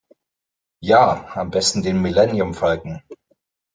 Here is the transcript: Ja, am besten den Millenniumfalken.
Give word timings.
Ja, 0.83 1.29
am 1.35 1.51
besten 1.51 1.83
den 1.83 2.01
Millenniumfalken. 2.01 3.03